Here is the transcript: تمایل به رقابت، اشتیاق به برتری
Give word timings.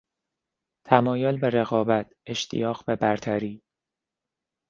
تمایل 0.85 1.37
به 1.37 1.49
رقابت، 1.49 2.13
اشتیاق 2.25 2.85
به 2.85 2.95
برتری 2.95 3.61